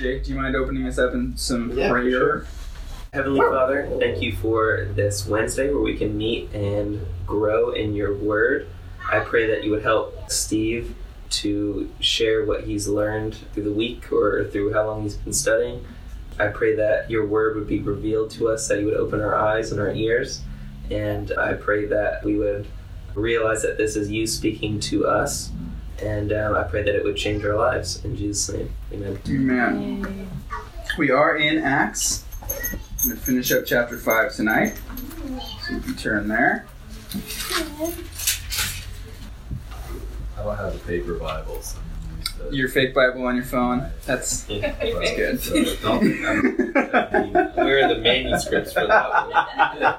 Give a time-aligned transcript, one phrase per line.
[0.00, 2.10] Jake, do you mind opening us up in some Yeah, prayer?
[2.10, 2.46] sure.
[3.12, 8.14] Heavenly Father, thank you for this Wednesday where we can meet and grow in your
[8.14, 8.66] word.
[9.12, 10.94] I pray that you would help Steve
[11.30, 15.84] to share what he's learned through the week or through how long he's been studying.
[16.38, 19.34] I pray that your word would be revealed to us, that you would open our
[19.34, 20.40] eyes and our ears.
[20.90, 22.66] And I pray that we would
[23.14, 25.50] realize that this is you speaking to us.
[26.02, 28.02] And um, I pray that it would change our lives.
[28.04, 29.18] In Jesus' name, amen.
[29.28, 30.30] Amen.
[30.98, 32.24] We are in Acts.
[32.42, 32.48] I'm
[33.08, 34.78] going to finish up chapter 5 tonight.
[35.66, 36.66] So you can turn there.
[40.38, 42.56] I don't have a paper Bible, so I'm gonna use the.
[42.56, 43.90] Your fake Bible on your phone.
[44.06, 44.74] That's Yeah.
[44.80, 45.78] that's good.
[47.56, 49.94] Where are the manuscripts for that one?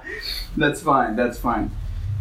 [0.57, 1.15] That's fine.
[1.15, 1.69] That's fine.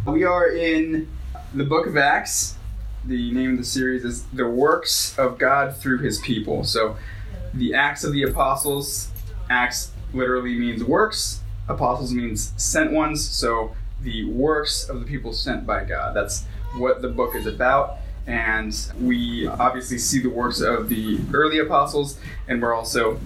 [0.07, 1.09] We are in
[1.55, 2.57] the book of Acts.
[3.07, 6.65] The name of the series is The Works of God Through His People.
[6.65, 6.99] So,
[7.55, 9.09] the Acts of the Apostles.
[9.49, 13.27] Acts literally means works, apostles means sent ones.
[13.27, 16.15] So, the works of the people sent by God.
[16.15, 16.45] That's
[16.77, 17.97] what the book is about.
[18.27, 23.19] And we obviously see the works of the early apostles, and we're also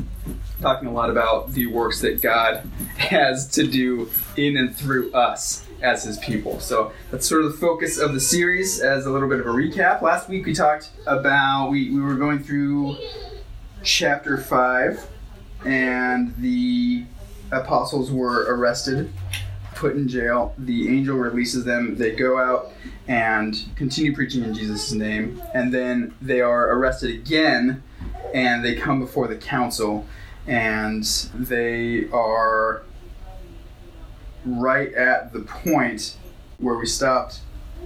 [0.60, 2.58] talking a lot about the works that God
[2.96, 6.60] has to do in and through us as his people.
[6.60, 9.50] So that's sort of the focus of the series as a little bit of a
[9.50, 10.02] recap.
[10.02, 12.96] Last week we talked about, we, we were going through
[13.82, 15.06] chapter 5,
[15.64, 17.04] and the
[17.52, 19.12] apostles were arrested,
[19.74, 20.54] put in jail.
[20.58, 21.96] The angel releases them.
[21.96, 22.72] They go out
[23.08, 27.82] and continue preaching in Jesus' name, and then they are arrested again,
[28.32, 30.06] and they come before the council
[30.46, 32.82] and they are
[34.44, 36.16] right at the point
[36.58, 37.40] where we stopped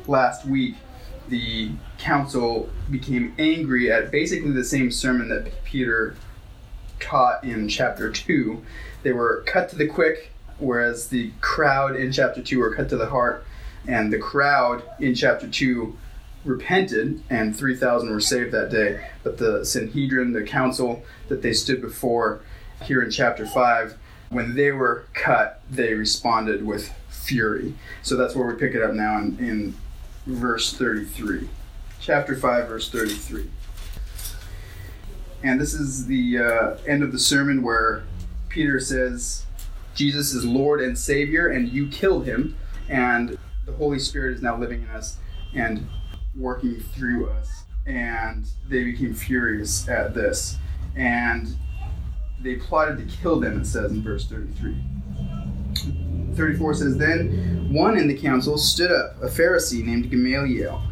[0.07, 0.75] last week.
[1.29, 6.17] The council became angry at basically the same sermon that Peter
[7.01, 8.63] taught in chapter 2.
[9.03, 12.97] They were cut to the quick, whereas the crowd in chapter 2 were cut to
[12.97, 13.45] the heart.
[13.87, 15.97] And the crowd in chapter 2
[16.45, 19.07] repented, and 3,000 were saved that day.
[19.23, 22.41] But the Sanhedrin, the council that they stood before
[22.83, 23.97] here in chapter 5,
[24.31, 27.75] when they were cut, they responded with fury.
[28.03, 29.75] So that's where we pick it up now in, in
[30.27, 31.49] verse 33.
[32.01, 33.51] Chapter 5, verse 33.
[35.43, 38.05] And this is the uh, end of the sermon where
[38.49, 39.47] Peter says,
[39.95, 42.57] Jesus is Lord and Savior, and you killed him,
[42.89, 45.19] and the Holy Spirit is now living in us
[45.55, 45.87] and
[46.37, 47.65] working through us.
[47.87, 50.59] And they became furious at this.
[50.95, 51.57] And
[52.41, 54.77] they plotted to kill them, it says in verse 33.
[56.35, 60.83] 34 says, Then one in the council stood up, a Pharisee named Gamaliel.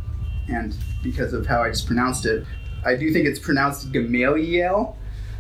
[0.49, 2.45] And because of how I just pronounced it,
[2.85, 4.97] I do think it's pronounced Gamaliel.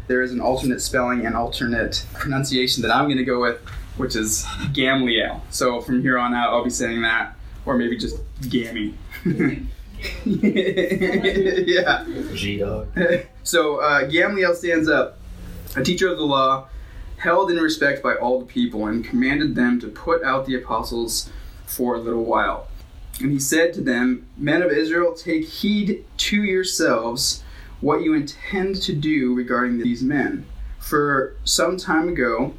[0.08, 3.58] There is an alternate spelling and alternate pronunciation that I'm going to go with,
[3.96, 5.40] which is Gamliel.
[5.50, 8.18] So from here on out, I'll be saying that, or maybe just
[8.48, 8.94] Gammy.
[10.24, 12.04] yeah.
[12.34, 12.88] G Dog.
[13.42, 15.15] so uh, Gamliel stands up,
[15.76, 16.68] a teacher of the law,
[17.18, 21.30] held in respect by all the people, and commanded them to put out the apostles
[21.66, 22.68] for a little while.
[23.20, 27.42] And he said to them, Men of Israel, take heed to yourselves
[27.80, 30.46] what you intend to do regarding these men.
[30.78, 32.54] For some time ago,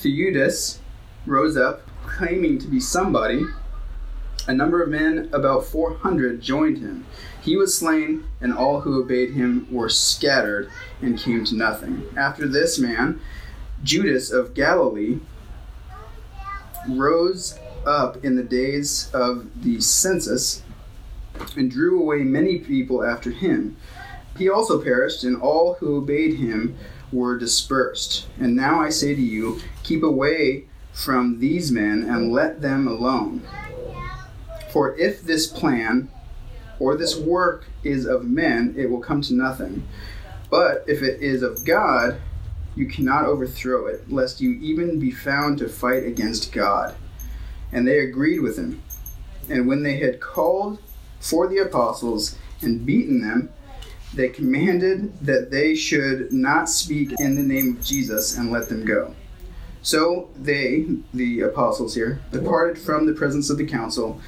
[0.00, 0.78] Theudas
[1.26, 3.44] rose up, claiming to be somebody.
[4.46, 7.06] A number of men, about 400, joined him.
[7.44, 10.70] He was slain, and all who obeyed him were scattered
[11.02, 12.02] and came to nothing.
[12.16, 13.20] After this man,
[13.82, 15.18] Judas of Galilee,
[16.88, 20.62] rose up in the days of the census
[21.54, 23.76] and drew away many people after him.
[24.38, 26.78] He also perished, and all who obeyed him
[27.12, 28.26] were dispersed.
[28.38, 33.42] And now I say to you, keep away from these men and let them alone.
[34.72, 36.08] For if this plan
[36.84, 39.88] or this work is of men, it will come to nothing.
[40.50, 42.20] But if it is of God,
[42.76, 46.94] you cannot overthrow it, lest you even be found to fight against God.
[47.72, 48.82] And they agreed with him.
[49.48, 50.78] And when they had called
[51.20, 53.48] for the apostles and beaten them,
[54.12, 58.84] they commanded that they should not speak in the name of Jesus and let them
[58.84, 59.14] go.
[59.80, 64.20] So they, the apostles here, departed from the presence of the council,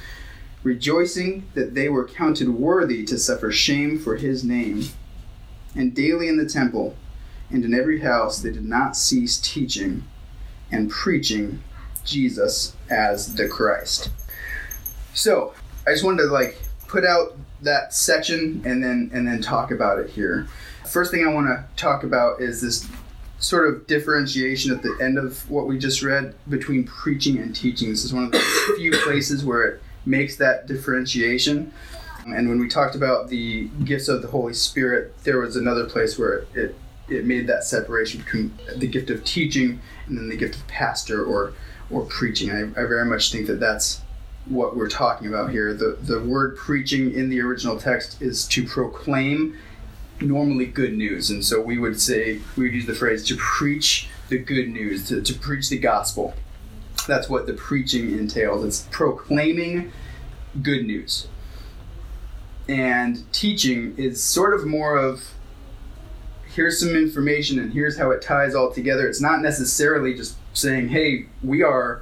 [0.67, 4.83] rejoicing that they were counted worthy to suffer shame for his name.
[5.73, 6.97] And daily in the temple
[7.49, 10.03] and in every house they did not cease teaching
[10.69, 11.63] and preaching
[12.03, 14.09] Jesus as the Christ.
[15.13, 15.53] So
[15.87, 19.99] I just wanted to like put out that section and then and then talk about
[19.99, 20.47] it here.
[20.85, 22.85] First thing I want to talk about is this
[23.39, 27.89] sort of differentiation at the end of what we just read between preaching and teaching.
[27.89, 31.71] This is one of the few places where it makes that differentiation.
[32.25, 36.17] And when we talked about the gifts of the Holy Spirit, there was another place
[36.17, 36.75] where it,
[37.07, 41.23] it made that separation between the gift of teaching and then the gift of pastor
[41.23, 41.53] or
[41.89, 42.51] or preaching.
[42.51, 44.01] I, I very much think that that's
[44.45, 45.73] what we're talking about here.
[45.73, 49.57] The the word preaching in the original text is to proclaim
[50.19, 51.29] normally good news.
[51.29, 55.07] And so we would say we would use the phrase to preach the good news,
[55.09, 56.33] to, to preach the gospel.
[57.07, 58.63] That's what the preaching entails.
[58.63, 59.91] It's proclaiming
[60.61, 61.27] good news.
[62.67, 65.33] And teaching is sort of more of
[66.57, 69.07] here's some information and here's how it ties all together.
[69.07, 72.01] It's not necessarily just saying, hey, we are,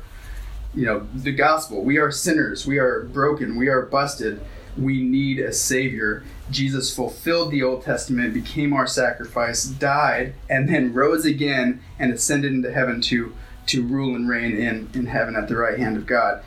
[0.73, 1.83] you know, the gospel.
[1.83, 2.65] We are sinners.
[2.65, 3.57] We are broken.
[3.57, 4.41] We are busted.
[4.77, 6.23] We need a savior.
[6.49, 12.53] Jesus fulfilled the Old Testament, became our sacrifice, died, and then rose again and ascended
[12.53, 13.33] into heaven to,
[13.67, 16.43] to rule and reign in, in heaven at the right hand of God.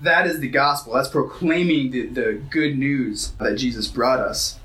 [0.00, 0.94] That is the gospel.
[0.94, 4.58] That's proclaiming the, the good news that Jesus brought us.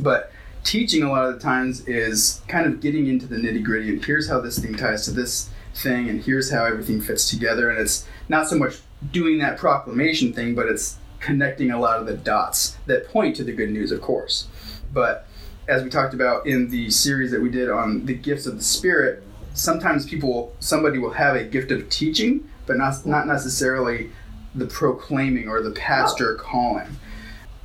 [0.00, 0.32] But
[0.66, 4.04] teaching a lot of the times is kind of getting into the nitty gritty and
[4.04, 7.78] here's how this thing ties to this thing and here's how everything fits together and
[7.78, 8.78] it's not so much
[9.12, 13.44] doing that proclamation thing but it's connecting a lot of the dots that point to
[13.44, 14.48] the good news of course
[14.92, 15.28] but
[15.68, 18.64] as we talked about in the series that we did on the gifts of the
[18.64, 19.22] spirit
[19.56, 24.10] sometimes people somebody will have a gift of teaching but not not necessarily
[24.54, 26.96] the proclaiming or the pastor calling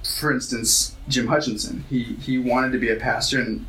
[0.03, 1.85] for instance, Jim Hutchinson.
[1.89, 3.65] He he wanted to be a pastor and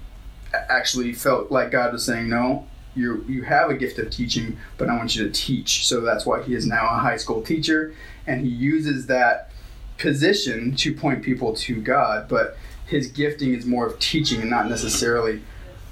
[0.53, 4.89] actually felt like God was saying, "No, you you have a gift of teaching, but
[4.89, 7.95] I want you to teach." So that's why he is now a high school teacher,
[8.27, 9.51] and he uses that
[9.99, 12.29] position to point people to God.
[12.29, 15.43] But his gifting is more of teaching and not necessarily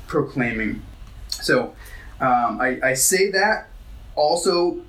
[0.06, 0.82] proclaiming.
[1.29, 1.75] So
[2.20, 3.69] um, I, I say that
[4.14, 4.81] also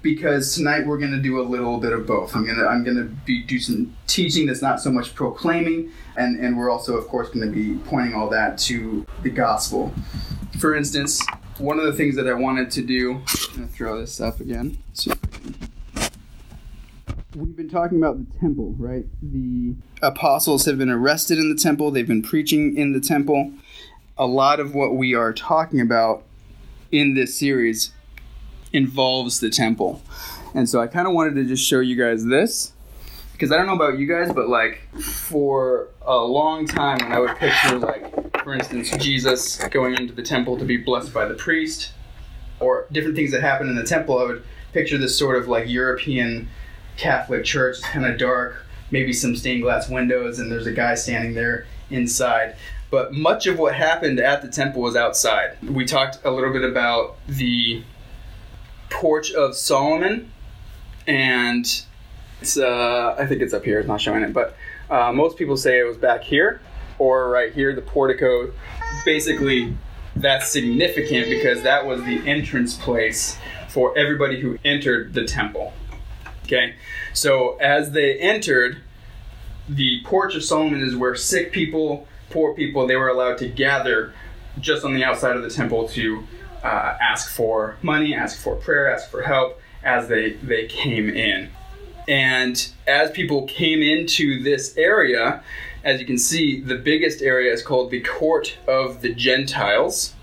[0.00, 2.34] because tonight we're going to do a little bit of both.
[2.34, 5.92] I'm going to I'm going to be do some teaching that's not so much proclaiming
[6.16, 9.92] and and we're also of course going to be pointing all that to the gospel.
[10.58, 11.24] For instance,
[11.58, 14.40] one of the things that I wanted to do, I'm going to throw this up
[14.40, 14.78] again.
[17.36, 19.04] We've been talking about the temple, right?
[19.22, 23.52] The apostles have been arrested in the temple, they've been preaching in the temple.
[24.18, 26.24] A lot of what we are talking about
[26.90, 27.92] in this series
[28.72, 30.02] involves the temple.
[30.54, 32.72] And so I kind of wanted to just show you guys this
[33.32, 37.20] because I don't know about you guys, but like for a long time when I
[37.20, 41.34] would picture like for instance Jesus going into the temple to be blessed by the
[41.34, 41.92] priest
[42.58, 45.68] or different things that happen in the temple, I would picture this sort of like
[45.68, 46.48] European
[46.96, 51.34] Catholic church, kind of dark, maybe some stained glass windows and there's a guy standing
[51.34, 52.56] there inside.
[52.90, 55.58] But much of what happened at the temple was outside.
[55.62, 57.82] We talked a little bit about the
[58.88, 60.32] porch of Solomon,
[61.06, 61.66] and
[62.40, 63.78] it's uh, I think it's up here.
[63.78, 64.56] It's not showing it, but
[64.90, 66.60] uh, most people say it was back here
[66.98, 68.52] or right here, the portico.
[69.04, 69.76] Basically,
[70.16, 73.38] that's significant because that was the entrance place
[73.68, 75.72] for everybody who entered the temple.
[76.44, 76.74] Okay,
[77.12, 78.78] so as they entered,
[79.68, 84.12] the porch of Solomon is where sick people, poor people, they were allowed to gather
[84.60, 86.24] just on the outside of the temple to
[86.62, 91.50] uh, ask for money, ask for prayer, ask for help as they, they came in.
[92.08, 95.42] And as people came into this area,
[95.84, 100.14] as you can see, the biggest area is called the Court of the Gentiles.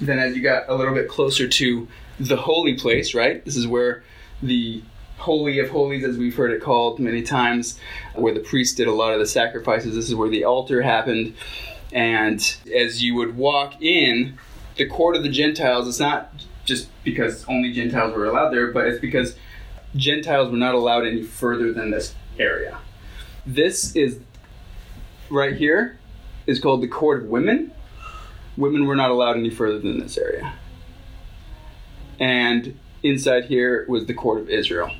[0.00, 3.44] Then, as you got a little bit closer to the holy place, right?
[3.44, 4.02] This is where
[4.42, 4.82] the
[5.20, 7.78] Holy of Holies, as we've heard it called many times,
[8.14, 9.94] where the priest did a lot of the sacrifices.
[9.94, 11.34] This is where the altar happened.
[11.92, 14.38] And as you would walk in,
[14.76, 16.32] the court of the Gentiles, it's not
[16.64, 19.36] just because only Gentiles were allowed there, but it's because
[19.94, 22.78] Gentiles were not allowed any further than this area.
[23.44, 24.20] This is
[25.28, 25.98] right here
[26.46, 27.72] is called the court of women.
[28.56, 30.54] Women were not allowed any further than this area.
[32.18, 34.90] And inside here was the court of Israel.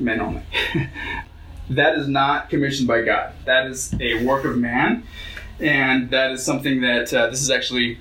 [0.00, 0.42] Men only.
[1.70, 3.32] that is not commissioned by God.
[3.44, 5.04] That is a work of man
[5.60, 7.98] and that is something that uh, this is actually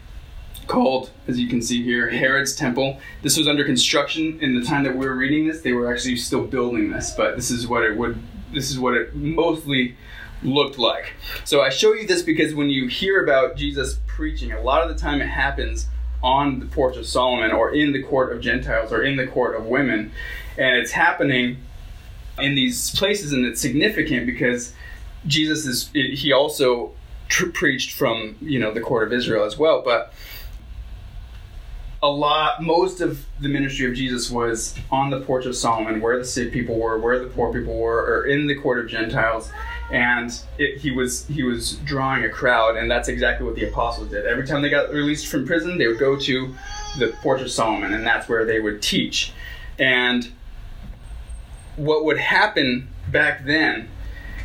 [0.67, 2.99] called, as you can see here, Herod's Temple.
[3.21, 5.61] This was under construction in the time that we were reading this.
[5.61, 8.21] They were actually still building this, but this is what it would.
[8.53, 9.95] This is what it mostly
[10.41, 11.13] looked like.
[11.43, 14.89] So I show you this because when you hear about Jesus preaching, a lot of
[14.89, 15.87] the time it happens
[16.23, 19.55] on the porch of Solomon or in the court of Gentiles or in the court
[19.55, 20.11] of women,
[20.57, 21.57] and it's happening
[22.41, 24.73] in these places, and it's significant because
[25.27, 26.91] Jesus is he also
[27.27, 30.13] tr- preached from you know the court of Israel as well, but
[32.01, 36.17] a lot most of the ministry of Jesus was on the porch of Solomon, where
[36.17, 39.51] the sick people were, where the poor people were, or in the court of Gentiles,
[39.91, 44.09] and it, he was he was drawing a crowd, and that's exactly what the apostles
[44.09, 44.25] did.
[44.25, 46.55] Every time they got released from prison, they would go to
[46.97, 49.33] the porch of Solomon, and that's where they would teach.
[49.77, 50.31] And
[51.79, 53.89] what would happen back then?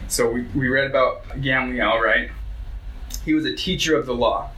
[0.08, 2.30] So we, we read about Gamaliel, right?
[3.24, 4.50] He was a teacher of the law.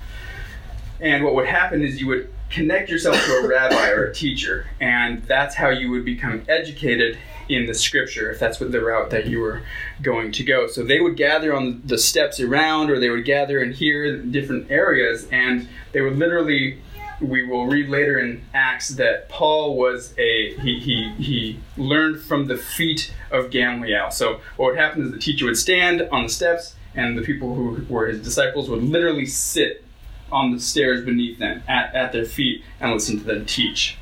[1.00, 4.66] And what would happen is you would connect yourself to a rabbi or a teacher,
[4.80, 7.18] and that's how you would become educated
[7.49, 9.62] in the scripture, if that's what the route that you were
[10.02, 10.66] going to go.
[10.66, 14.71] So they would gather on the steps around, or they would gather in here, different
[14.71, 16.83] areas, and they would literally.
[17.20, 22.46] We will read later in Acts that Paul was a he he he learned from
[22.46, 24.11] the feet of Gamaliel.
[24.11, 27.54] So what would happen is the teacher would stand on the steps, and the people
[27.54, 29.82] who were his disciples would literally sit
[30.30, 33.96] on the stairs beneath them at, at their feet and listen to them teach.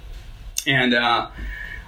[0.66, 1.28] And uh,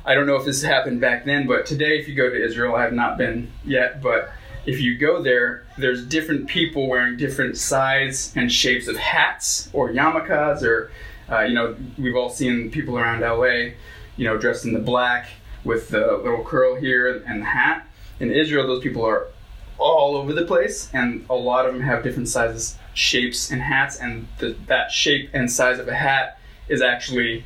[0.04, 2.76] I don't know if this happened back then, but today, if you go to Israel,
[2.76, 4.30] I have not been yet, but
[4.66, 9.90] if you go there, there's different people wearing different size and shapes of hats or
[9.90, 10.90] yarmulkes, or,
[11.30, 13.72] uh, you know, we've all seen people around LA,
[14.16, 15.28] you know, dressed in the black
[15.64, 17.86] with the little curl here and the hat.
[18.20, 19.26] In Israel, those people are
[19.78, 23.98] all over the place, and a lot of them have different sizes, shapes, and hats.
[23.98, 27.44] And the, that shape and size of a hat is actually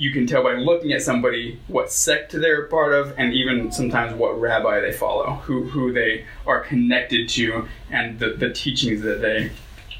[0.00, 4.14] you can tell by looking at somebody what sect they're part of, and even sometimes
[4.14, 9.20] what rabbi they follow, who who they are connected to, and the, the teachings that
[9.20, 9.50] they.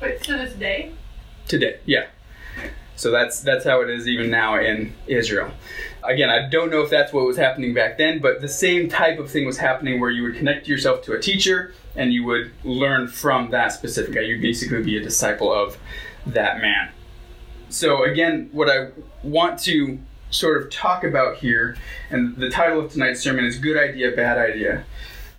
[0.00, 0.92] Wait, to this day?
[1.46, 2.06] Today, yeah.
[3.00, 5.50] So that's that's how it is even now in Israel.
[6.04, 9.18] Again, I don't know if that's what was happening back then, but the same type
[9.18, 12.52] of thing was happening where you would connect yourself to a teacher and you would
[12.62, 14.20] learn from that specific guy.
[14.20, 15.78] You'd basically be a disciple of
[16.26, 16.90] that man.
[17.70, 18.88] So again, what I
[19.22, 21.78] want to sort of talk about here,
[22.10, 24.84] and the title of tonight's sermon is Good Idea, Bad Idea.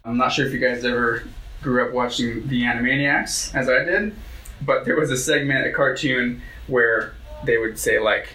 [0.04, 1.28] I'm not sure if you guys ever
[1.62, 4.16] grew up watching the Animaniacs, as I did,
[4.64, 7.14] but there was a segment, a cartoon, where
[7.46, 8.30] they would say like,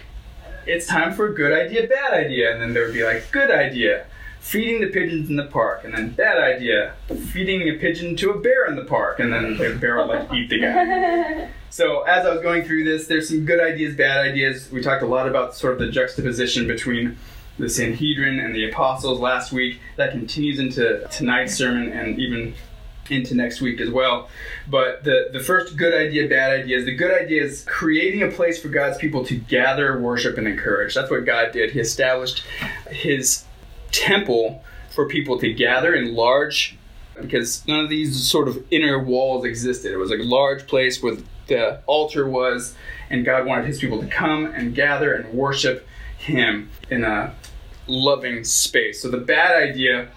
[0.65, 2.51] it's time for a good idea, bad idea.
[2.51, 4.05] And then there would be like, good idea,
[4.39, 5.83] feeding the pigeons in the park.
[5.83, 6.93] And then bad idea,
[7.31, 9.19] feeding a pigeon to a bear in the park.
[9.19, 11.49] And then the bear would like eat the guy.
[11.69, 14.71] So as I was going through this, there's some good ideas, bad ideas.
[14.71, 17.17] We talked a lot about sort of the juxtaposition between
[17.59, 19.79] the Sanhedrin and the apostles last week.
[19.95, 22.55] That continues into tonight's sermon and even
[23.09, 24.29] into next week as well.
[24.67, 28.27] But the, the first good idea, bad idea is the good idea is creating a
[28.29, 30.93] place for God's people to gather, worship, and encourage.
[30.95, 31.71] That's what God did.
[31.71, 32.43] He established
[32.89, 33.45] his
[33.91, 36.77] temple for people to gather in large
[37.21, 39.91] because none of these sort of inner walls existed.
[39.91, 42.75] It was a large place where the altar was,
[43.09, 45.87] and God wanted his people to come and gather and worship
[46.17, 47.33] him in a
[47.87, 49.01] loving space.
[49.01, 50.09] So the bad idea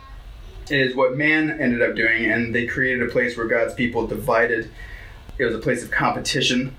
[0.73, 4.71] is what man ended up doing, and they created a place where God's people divided.
[5.39, 6.77] It was a place of competition,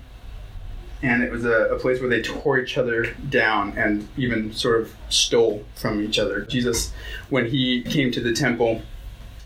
[1.02, 4.80] and it was a, a, place where they tore each other down and even sort
[4.80, 6.42] of stole from each other.
[6.42, 6.92] Jesus,
[7.28, 8.82] when he came to the temple,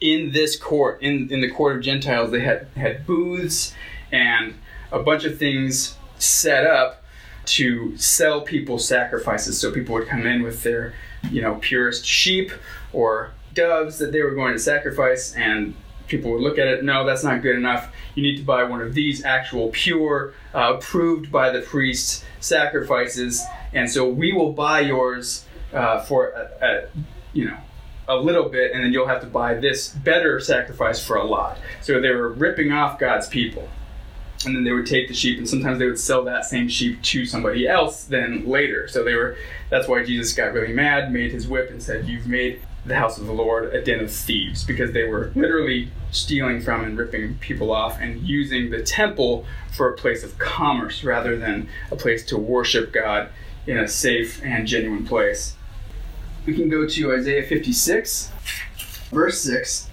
[0.00, 3.74] in this court, in, in the court of Gentiles, they had, had booths
[4.12, 4.54] and
[4.92, 7.02] a bunch of things set up
[7.46, 9.58] to sell people sacrifices.
[9.58, 10.94] So people would come in with their,
[11.30, 12.52] you know, purest sheep
[12.92, 15.74] or doves that they were going to sacrifice, and
[16.06, 16.84] people would look at it.
[16.84, 17.92] No, that's not good enough.
[18.14, 23.42] You need to buy one of these actual pure, uh, approved by the priest sacrifices,
[23.72, 26.88] and so we will buy yours uh, for a, a,
[27.32, 27.56] you know
[28.08, 31.58] a little bit, and then you'll have to buy this better sacrifice for a lot.
[31.82, 33.68] So they were ripping off God's people.
[34.44, 37.02] And then they would take the sheep, and sometimes they would sell that same sheep
[37.02, 38.86] to somebody else then later.
[38.86, 39.36] So they were.
[39.70, 43.18] That's why Jesus got really mad, made his whip, and said, "You've made the house
[43.18, 47.36] of the Lord a den of thieves," because they were literally stealing from and ripping
[47.38, 52.24] people off, and using the temple for a place of commerce rather than a place
[52.26, 53.28] to worship God
[53.66, 55.54] in a safe and genuine place.
[56.46, 58.30] We can go to Isaiah 56,
[59.10, 59.90] verse 6.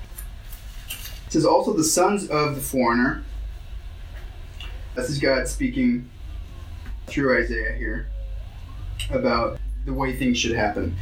[1.25, 3.23] It says, Also the sons of the foreigner.
[4.95, 6.07] This is God speaking
[7.07, 8.07] through Isaiah here
[9.09, 10.95] about the way things should happen.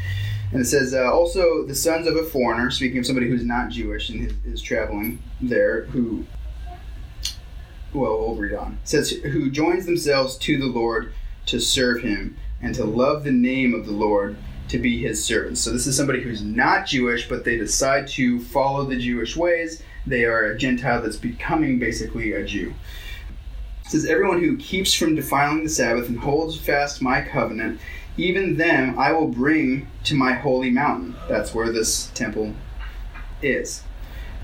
[0.52, 3.70] And it says, uh, Also the sons of a foreigner, speaking of somebody who's not
[3.70, 6.26] Jewish and is, traveling there, who,
[7.94, 8.78] well, we'll read on.
[8.84, 11.14] It says, Who joins themselves to the Lord
[11.48, 15.62] to serve him and to love the name of the Lord to be his servants.
[15.62, 19.84] So this is somebody who's not Jewish, but they decide to follow the Jewish ways.
[20.08, 22.74] they are a Gentile that's becoming basically a Jew.
[23.84, 27.80] It says, Everyone who keeps from defiling the Sabbath and holds fast my covenant,
[28.22, 31.16] even them I will bring to my holy mountain.
[31.28, 32.54] That's where this temple
[33.42, 33.84] is.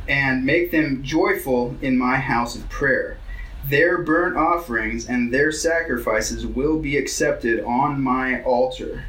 [0.07, 3.17] And make them joyful in my house of prayer.
[3.65, 9.03] Their burnt offerings and their sacrifices will be accepted on my altar.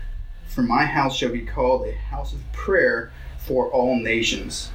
[0.49, 4.71] For my house shall be called a house of prayer for all nations.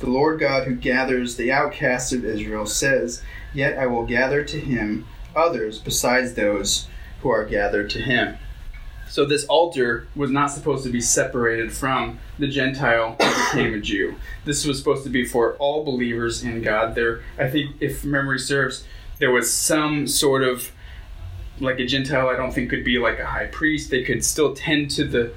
[0.00, 4.58] The Lord God who gathers the outcasts of Israel says, Yet I will gather to
[4.58, 6.88] him others besides those
[7.22, 8.36] who are gathered to him.
[9.08, 13.80] So this altar was not supposed to be separated from the Gentile who became a
[13.80, 14.14] Jew.
[14.44, 16.94] This was supposed to be for all believers in God.
[16.94, 18.84] There, I think, if memory serves,
[19.18, 20.70] there was some sort of
[21.58, 22.28] like a Gentile.
[22.28, 23.90] I don't think could be like a high priest.
[23.90, 25.32] They could still tend to the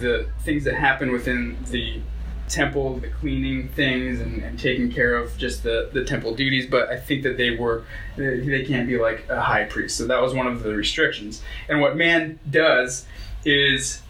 [0.00, 2.00] the things that happen within the
[2.48, 6.66] temple, the cleaning things, and, and taking care of just the, the temple duties.
[6.66, 7.84] But I think that they were,
[8.16, 9.96] they, they can't be like a high priest.
[9.96, 11.42] So that was one of the restrictions.
[11.68, 13.06] And what man does
[13.44, 14.02] is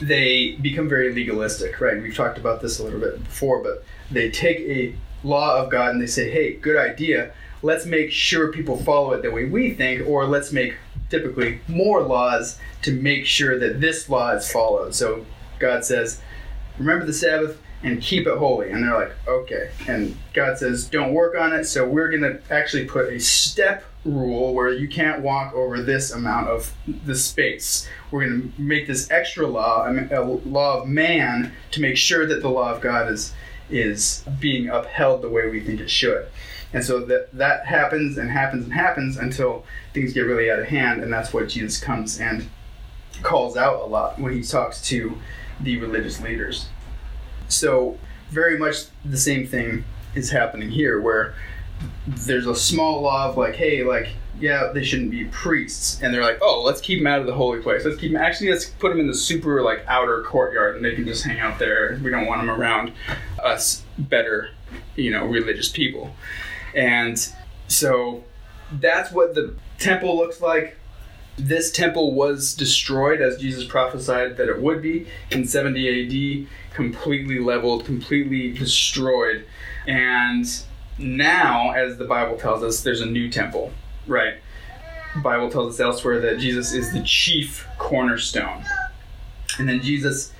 [0.00, 2.00] they become very legalistic, right?
[2.00, 5.90] We've talked about this a little bit before, but they take a law of God
[5.90, 7.32] and they say, hey, good idea.
[7.62, 10.76] Let's make sure people follow it the way we think, or let's make
[11.10, 14.94] typically more laws to make sure that this law is followed.
[14.94, 15.26] So
[15.58, 16.22] God says,
[16.78, 18.70] remember the Sabbath, and keep it holy.
[18.70, 19.70] And they're like, okay.
[19.88, 21.64] And God says, don't work on it.
[21.64, 26.10] So we're going to actually put a step rule where you can't walk over this
[26.12, 26.72] amount of
[27.04, 27.88] the space.
[28.10, 32.42] We're going to make this extra law, a law of man, to make sure that
[32.42, 33.32] the law of God is
[33.70, 36.26] is being upheld the way we think it should.
[36.72, 40.66] And so that that happens and happens and happens until things get really out of
[40.66, 42.48] hand, and that's what Jesus comes and
[43.22, 45.18] calls out a lot when he talks to
[45.60, 46.68] the religious leaders.
[47.50, 47.98] So,
[48.30, 51.34] very much the same thing is happening here, where
[52.06, 56.22] there's a small law of like, hey, like, yeah, they shouldn't be priests, and they're
[56.22, 57.84] like, oh, let's keep them out of the holy place.
[57.84, 58.20] Let's keep them.
[58.20, 61.40] Actually, let's put them in the super like outer courtyard, and they can just hang
[61.40, 61.98] out there.
[62.02, 62.92] We don't want them around
[63.42, 64.50] us better,
[64.96, 66.14] you know, religious people.
[66.74, 67.18] And
[67.68, 68.24] so
[68.72, 70.76] that's what the temple looks like
[71.40, 77.38] this temple was destroyed as Jesus prophesied that it would be in 70 AD, completely
[77.38, 79.46] leveled, completely destroyed.
[79.86, 80.46] And
[80.98, 83.72] now, as the Bible tells us, there's a new temple,
[84.06, 84.34] right?
[85.14, 88.64] The Bible tells us elsewhere that Jesus is the chief cornerstone.
[89.58, 90.32] And then Jesus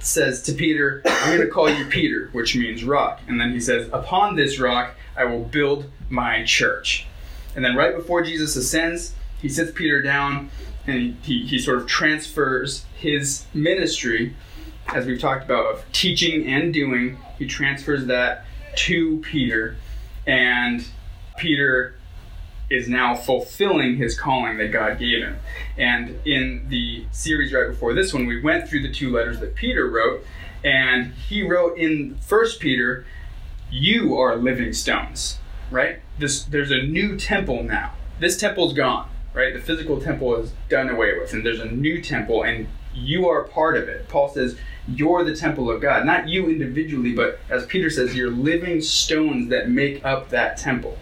[0.00, 3.20] says to Peter, I'm going to call you Peter, which means rock.
[3.26, 7.06] And then he says, Upon this rock I will build my church.
[7.56, 10.50] And then right before Jesus ascends, he sits Peter down
[10.86, 14.34] and he, he sort of transfers his ministry,
[14.92, 17.18] as we've talked about, of teaching and doing.
[17.38, 18.44] He transfers that
[18.76, 19.76] to Peter,
[20.26, 20.84] and
[21.36, 21.96] Peter
[22.70, 25.36] is now fulfilling his calling that God gave him.
[25.76, 29.54] And in the series right before this one, we went through the two letters that
[29.54, 30.24] Peter wrote,
[30.64, 33.04] and he wrote in First Peter,
[33.70, 35.38] "You are living stones."
[35.70, 36.00] Right?
[36.18, 37.92] This there's a new temple now.
[38.20, 39.52] This temple's gone right?
[39.52, 43.42] The physical temple is done away with, and there's a new temple, and you are
[43.42, 44.08] part of it.
[44.08, 46.04] Paul says, You're the temple of God.
[46.04, 50.98] Not you individually, but as Peter says, you're living stones that make up that temple.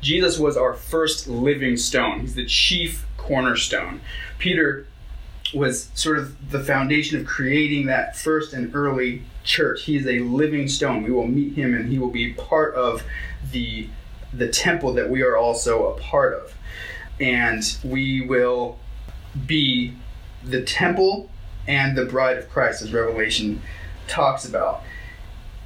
[0.00, 4.00] Jesus was our first living stone, he's the chief cornerstone.
[4.38, 4.86] Peter
[5.54, 9.84] was sort of the foundation of creating that first and early church.
[9.84, 11.04] He is a living stone.
[11.04, 13.02] We will meet him and he will be part of
[13.52, 13.88] the
[14.32, 16.52] the temple that we are also a part of
[17.20, 18.78] and we will
[19.46, 19.94] be
[20.42, 21.30] the temple
[21.66, 23.62] and the bride of Christ, as Revelation
[24.06, 24.82] talks about.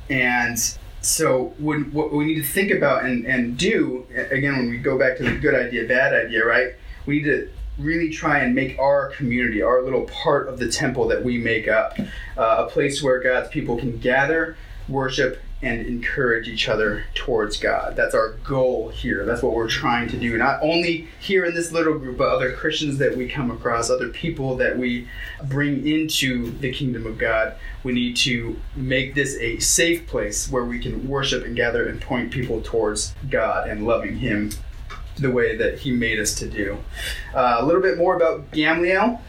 [0.08, 0.58] And
[1.00, 4.98] so, when, what we need to think about and, and do, again, when we go
[4.98, 6.74] back to the good idea, bad idea, right?
[7.06, 11.06] We need to really try and make our community, our little part of the temple
[11.08, 11.98] that we make up,
[12.37, 14.56] uh, a place where God's people can gather,
[14.88, 17.96] worship, and encourage each other towards God.
[17.96, 19.24] That's our goal here.
[19.24, 20.37] That's what we're trying to do.
[20.38, 24.09] Not only here in this little group, but other Christians that we come across, other
[24.09, 25.09] people that we
[25.44, 27.57] bring into the kingdom of God.
[27.83, 32.01] We need to make this a safe place where we can worship and gather and
[32.01, 34.51] point people towards God and loving Him
[35.16, 36.79] the way that He made us to do.
[37.35, 39.20] Uh, a little bit more about Gamaliel.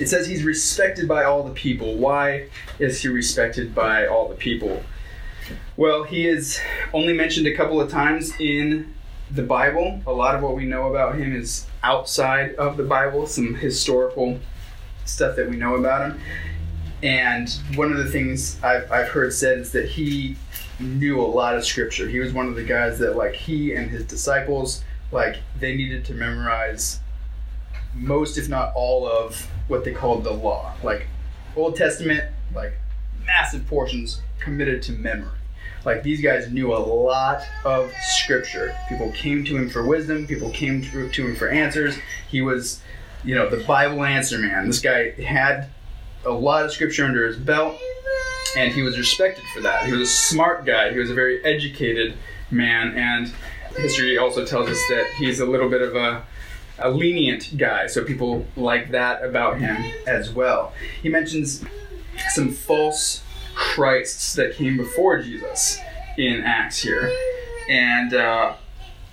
[0.00, 1.94] It says he's respected by all the people.
[1.94, 4.82] Why is he respected by all the people?
[5.76, 6.58] Well, he is
[6.94, 8.94] only mentioned a couple of times in
[9.30, 10.00] the Bible.
[10.06, 14.40] A lot of what we know about him is outside of the Bible, some historical
[15.04, 16.20] stuff that we know about him.
[17.02, 20.36] And one of the things I've, I've heard said is that he
[20.78, 22.08] knew a lot of scripture.
[22.08, 24.82] He was one of the guys that, like, he and his disciples,
[25.12, 27.00] like, they needed to memorize
[27.94, 30.72] most, if not all, of what they called the law.
[30.82, 31.06] Like,
[31.56, 32.24] Old Testament,
[32.54, 32.72] like,
[33.24, 35.28] massive portions committed to memory.
[35.84, 38.76] Like, these guys knew a lot of scripture.
[38.88, 41.96] People came to him for wisdom, people came to, him for answers.
[42.28, 42.82] He was,
[43.24, 44.66] you know, the Bible answer man.
[44.66, 45.70] This guy had
[46.24, 47.76] a lot of scripture under his belt,
[48.56, 49.86] and he was respected for that.
[49.86, 50.92] He was a smart guy.
[50.92, 52.14] He was a very educated
[52.50, 53.32] man, and
[53.76, 56.22] history also tells us that he's a little bit of a,
[56.80, 57.86] a lenient guy.
[57.86, 60.72] So people like that about him as well.
[61.02, 61.64] He mentions
[62.30, 63.22] some false
[63.54, 65.78] Christs that came before Jesus
[66.16, 67.12] in Acts here,
[67.68, 68.54] and uh,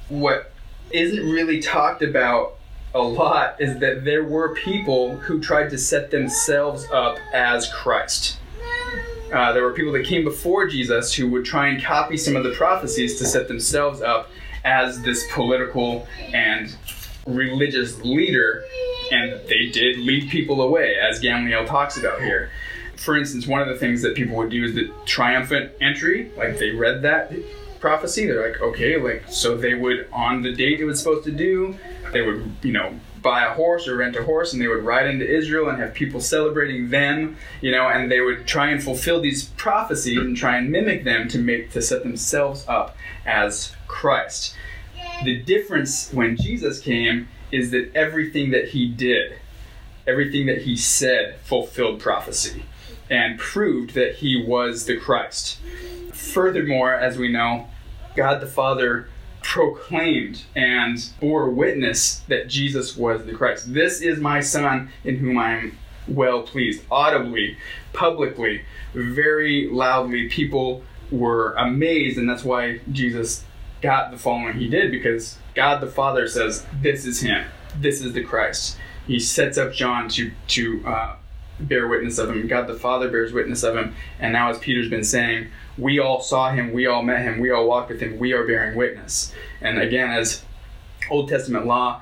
[0.09, 0.51] what
[0.91, 2.57] isn't really talked about
[2.95, 8.39] a lot is that there were people who tried to set themselves up as Christ.
[9.33, 12.43] Uh, there were people that came before Jesus who would try and copy some of
[12.43, 14.29] the prophecies to set themselves up
[14.63, 16.75] as this political and
[17.27, 18.63] religious leader,
[19.11, 22.49] and they did lead people away, as Gamaliel talks about here.
[22.95, 26.57] For instance, one of the things that people would do is the triumphant entry, like
[26.57, 27.31] they read that
[27.79, 31.31] prophecy, they're like, okay, like, so they would, on the date it was supposed to
[31.31, 31.77] do,
[32.11, 35.07] they would, you know, buy a horse or rent a horse and they would ride
[35.07, 39.21] into Israel and have people celebrating them, you know, and they would try and fulfill
[39.21, 44.55] these prophecies and try and mimic them to make to set themselves up as Christ.
[45.23, 49.39] The difference when Jesus came is that everything that he did,
[50.05, 52.63] everything that he said fulfilled prophecy
[53.09, 55.57] and proved that he was the Christ.
[56.13, 57.67] Furthermore, as we know,
[58.15, 59.09] God the Father
[59.41, 63.73] proclaimed and bore witness that Jesus was the Christ.
[63.73, 65.77] This is my Son in whom I am
[66.07, 66.83] well pleased.
[66.91, 67.57] Audibly,
[67.93, 73.45] publicly, very loudly, people were amazed, and that's why Jesus
[73.81, 77.45] got the following he did because God the Father says, This is Him,
[77.79, 78.77] this is the Christ.
[79.05, 81.15] He sets up John to, to uh,
[81.59, 82.47] bear witness of him.
[82.47, 83.95] God the Father bears witness of him.
[84.19, 87.51] And now, as Peter's been saying, we all saw him, we all met him, we
[87.51, 89.33] all walked with him, we are bearing witness.
[89.61, 90.43] And again, as
[91.09, 92.01] Old Testament law,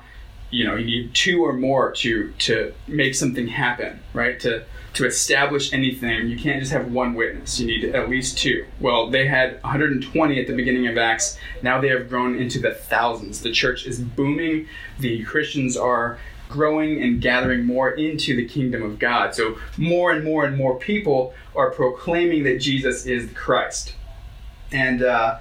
[0.50, 4.38] you know, you need two or more to to make something happen, right?
[4.40, 4.64] To
[4.96, 7.60] to establish anything, you can't just have one witness.
[7.60, 8.64] You need at least two.
[8.80, 11.38] Well, they had 120 at the beginning of Acts.
[11.62, 13.42] Now they have grown into the thousands.
[13.42, 14.68] The church is booming.
[14.98, 19.34] The Christians are growing and gathering more into the kingdom of God.
[19.34, 23.94] So more and more and more people are proclaiming that Jesus is the Christ.
[24.72, 25.40] And uh,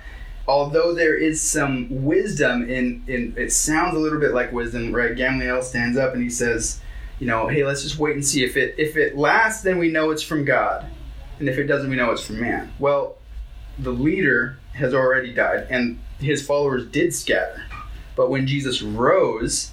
[0.50, 5.15] although there is some wisdom in, in it sounds a little bit like wisdom, right?
[5.15, 6.82] Gamaliel stands up and he says,
[7.19, 9.89] you know, hey, let's just wait and see if it if it lasts, then we
[9.89, 10.86] know it's from God,
[11.39, 12.73] and if it doesn't, we know it's from man.
[12.80, 13.17] Well,
[13.80, 17.63] the leader has already died, and his followers did scatter.
[18.15, 19.71] But when Jesus rose,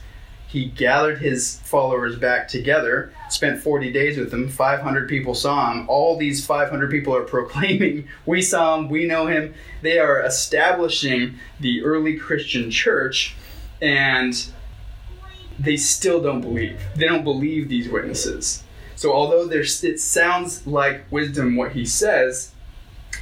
[0.52, 4.48] he gathered his followers back together, spent 40 days with them.
[4.48, 5.88] 500 people saw him.
[5.88, 9.54] All these 500 people are proclaiming, We saw him, we know him.
[9.80, 13.34] They are establishing the early Christian church,
[13.80, 14.44] and
[15.62, 16.80] they still don't believe.
[16.96, 18.64] They don't believe these witnesses.
[18.96, 22.52] So, although there's, it sounds like wisdom what he says,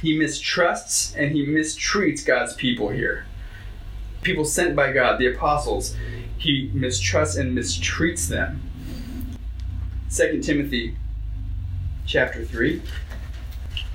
[0.01, 3.25] he mistrusts and he mistreats God's people here.
[4.21, 5.95] People sent by God, the apostles
[6.37, 8.61] he mistrusts and mistreats them.
[10.15, 10.97] 2 Timothy
[12.05, 12.81] chapter 3.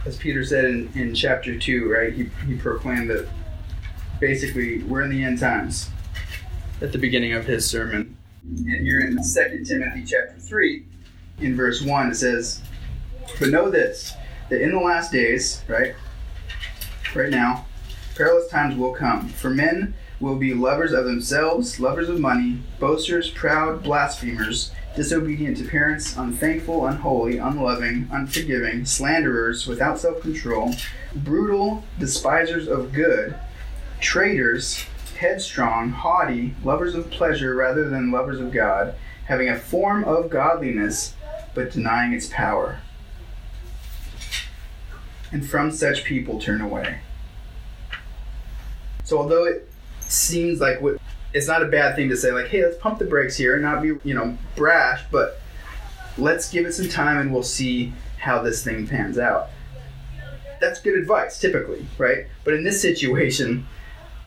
[0.04, 3.28] As Peter said in, in chapter 2, right, he, he proclaimed that
[4.20, 5.90] basically we're in the end times
[6.80, 8.15] at the beginning of his sermon.
[8.48, 10.84] And here in 2 Timothy chapter 3,
[11.38, 12.62] in verse 1, it says,
[13.40, 14.14] But know this,
[14.50, 15.94] that in the last days, right,
[17.14, 17.66] right now,
[18.14, 19.28] perilous times will come.
[19.28, 25.64] For men will be lovers of themselves, lovers of money, boasters, proud, blasphemers, disobedient to
[25.64, 30.72] parents, unthankful, unholy, unloving, unforgiving, slanderers, without self control,
[31.16, 33.34] brutal, despisers of good,
[34.00, 38.94] traitors, headstrong, haughty, lovers of pleasure rather than lovers of God,
[39.26, 41.14] having a form of godliness,
[41.54, 42.80] but denying its power.
[45.32, 47.00] And from such people turn away.
[49.04, 49.68] So, although it
[50.00, 50.98] seems like what
[51.32, 53.62] it's not a bad thing to say like hey let's pump the brakes here and
[53.62, 55.40] not be you know brash but
[56.16, 59.50] let's give it some time and we'll see how this thing pans out
[60.60, 63.66] that's good advice typically right but in this situation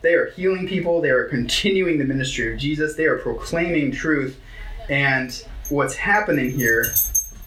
[0.02, 4.40] they are healing people they are continuing the ministry of jesus they are proclaiming truth
[4.88, 6.84] and what's happening here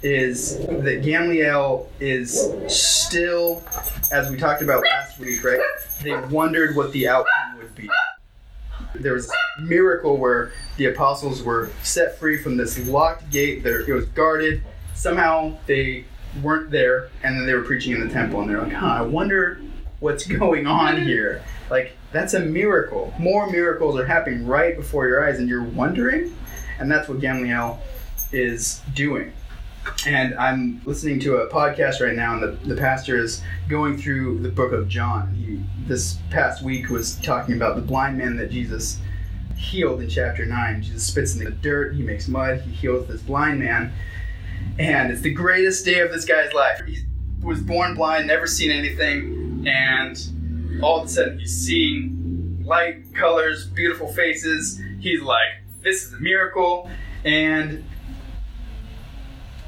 [0.04, 3.64] is that Gamliel is still,
[4.12, 5.60] as we talked about last week, right?
[6.02, 7.90] They wondered what the outcome would be.
[8.96, 13.64] There was a miracle where the apostles were set free from this locked gate.
[13.64, 14.62] There, it was guarded.
[14.94, 16.06] Somehow they
[16.42, 19.02] weren't there, and then they were preaching in the temple, and they're like, "Huh, I
[19.02, 19.62] wonder
[20.00, 23.14] what's going on here." Like that's a miracle.
[23.20, 26.36] More miracles are happening right before your eyes, and you're wondering.
[26.80, 27.80] And that's what Gamliel
[28.32, 29.34] is doing.
[30.06, 34.40] And I'm listening to a podcast right now, and the, the pastor is going through
[34.40, 35.34] the book of John.
[35.34, 39.00] He this past week was talking about the blind man that Jesus
[39.58, 40.82] healed in chapter 9.
[40.82, 43.92] Jesus spits in the dirt, he makes mud, he heals this blind man.
[44.80, 46.82] And it's the greatest day of this guy's life.
[46.86, 47.00] He
[47.42, 50.18] was born blind, never seen anything, and
[50.82, 54.82] all of a sudden he's seeing light, colors, beautiful faces.
[55.00, 55.50] He's like,
[55.82, 56.90] this is a miracle.
[57.26, 57.84] And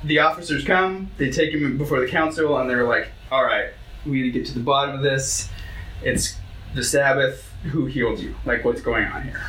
[0.03, 3.71] the officers come, they take him before the council, and they're like, all right,
[4.05, 5.49] we need to get to the bottom of this.
[6.03, 6.37] It's
[6.73, 7.51] the Sabbath.
[7.71, 8.35] Who healed you?
[8.45, 9.41] Like, what's going on here?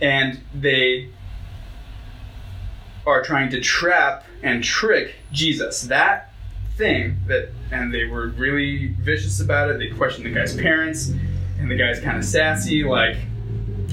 [0.00, 1.10] And they
[3.06, 5.82] are trying to trap and trick Jesus.
[5.82, 6.29] That
[6.76, 9.78] thing that, and they were really vicious about it.
[9.78, 11.08] They questioned the guy's parents,
[11.58, 13.16] and the guy's kind of sassy, like,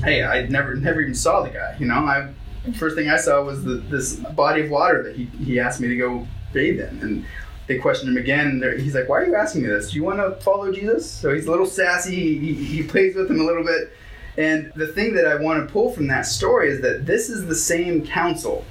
[0.03, 1.75] "Hey, I never, never even saw the guy.
[1.79, 2.33] You know, I
[2.73, 5.87] first thing I saw was the, this body of water that he, he asked me
[5.87, 7.25] to go bathe in, and."
[7.67, 8.63] They questioned him again.
[8.79, 9.91] He's like, "Why are you asking me this?
[9.91, 12.39] Do you want to follow Jesus?" So he's a little sassy.
[12.39, 13.91] He, he plays with him a little bit.
[14.37, 17.45] And the thing that I want to pull from that story is that this is
[17.45, 18.63] the same council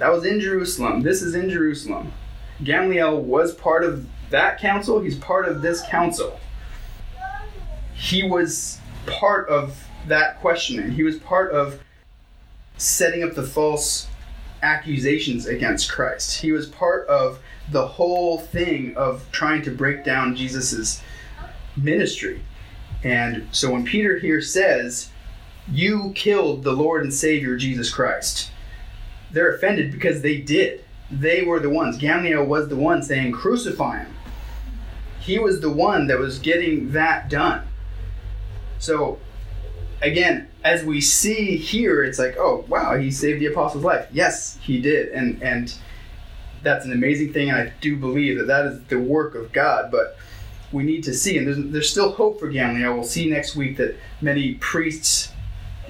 [0.00, 1.02] that was in Jerusalem.
[1.02, 2.12] This is in Jerusalem.
[2.64, 5.00] Gamliel was part of that council.
[5.00, 6.38] He's part of this council.
[7.94, 10.90] He was part of that questioning.
[10.92, 11.80] He was part of
[12.76, 14.08] setting up the false
[14.62, 16.40] accusations against Christ.
[16.40, 17.38] He was part of
[17.70, 21.02] the whole thing of trying to break down Jesus's
[21.76, 22.40] ministry.
[23.02, 25.10] And so when Peter here says,
[25.70, 28.50] You killed the Lord and Savior Jesus Christ,
[29.30, 30.83] they're offended because they did.
[31.20, 31.98] They were the ones.
[31.98, 34.14] Gamliel was the one saying, Crucify him.
[35.20, 37.66] He was the one that was getting that done.
[38.78, 39.18] So,
[40.02, 44.06] again, as we see here, it's like, oh, wow, he saved the apostle's life.
[44.12, 45.08] Yes, he did.
[45.08, 45.74] And, and,
[46.64, 49.92] that's an amazing thing, and I do believe that that is the work of God.
[49.92, 50.16] But
[50.72, 52.94] we need to see, and there's, there's still hope for Gamliel.
[52.94, 55.30] We'll see next week that many priests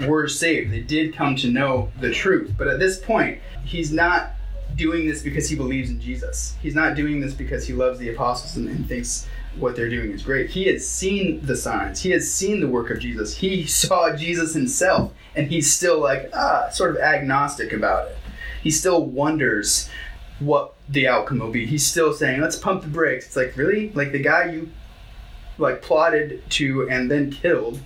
[0.07, 0.73] were saved.
[0.73, 2.55] They did come to know the truth.
[2.59, 4.33] But at this point, he's not
[4.77, 6.55] doing this because he believes in Jesus.
[6.61, 9.27] He's not doing this because he loves the apostles and, and thinks
[9.59, 10.51] what they're doing is great.
[10.51, 12.01] He has seen the signs.
[12.01, 13.37] He has seen the work of Jesus.
[13.37, 18.17] He saw Jesus himself, and he's still like ah, sort of agnostic about it.
[18.63, 19.89] He still wonders
[20.41, 21.67] what the outcome will be.
[21.67, 24.71] He's still saying, "Let's pump the brakes." It's like really, like the guy you
[25.59, 27.81] like plotted to and then killed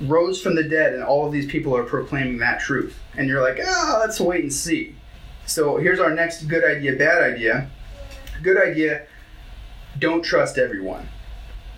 [0.00, 2.98] rose from the dead, and all of these people are proclaiming that truth.
[3.16, 4.96] And you're like, "Ah, oh, let's wait and see."
[5.46, 7.70] So here's our next good idea, bad idea.
[8.42, 9.06] Good idea.
[9.98, 11.08] Don't trust everyone.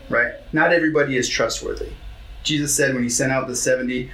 [0.09, 0.35] Right?
[0.53, 1.91] Not everybody is trustworthy.
[2.43, 4.11] Jesus said when he sent out the 70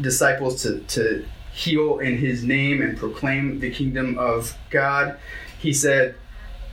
[0.00, 5.18] disciples to, to heal in his name and proclaim the kingdom of God,
[5.58, 6.14] he said,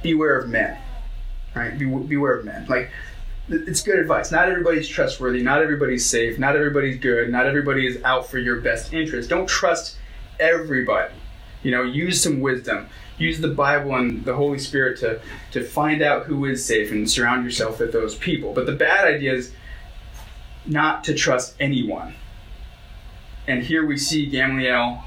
[0.02, 0.78] Beware of men.
[1.56, 1.78] Right?
[1.78, 2.66] Be, beware of men.
[2.70, 2.90] Like,
[3.50, 4.32] it's good advice.
[4.32, 5.42] Not everybody's trustworthy.
[5.42, 6.38] Not everybody's safe.
[6.38, 7.30] Not everybody's good.
[7.30, 9.30] Not everybody is out for your best interest.
[9.30, 9.98] Don't trust
[10.40, 11.14] everybody.
[11.68, 12.88] You know, use some wisdom.
[13.18, 15.20] Use the Bible and the Holy Spirit to,
[15.52, 18.54] to find out who is safe and surround yourself with those people.
[18.54, 19.52] But the bad idea is
[20.66, 22.14] not to trust anyone.
[23.50, 25.04] And here we see Gamliel